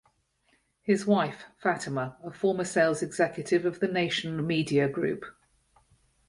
[0.81, 5.25] His wife, Fatima, a former sales executive of the Nation Media Group.